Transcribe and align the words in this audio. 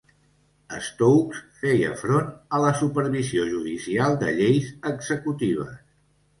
Stokes 0.87 1.41
feia 1.65 1.91
front 1.99 2.33
a 2.57 2.63
la 2.65 2.73
supervisió 2.81 3.47
judicial 3.53 4.19
de 4.25 4.35
lleis 4.43 4.75
executives. 4.97 5.81